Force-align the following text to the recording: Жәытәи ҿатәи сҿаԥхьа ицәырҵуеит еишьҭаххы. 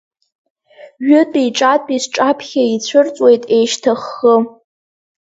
Жәытәи 1.05 1.49
ҿатәи 1.57 2.03
сҿаԥхьа 2.03 2.63
ицәырҵуеит 2.75 3.43
еишьҭаххы. 3.55 4.33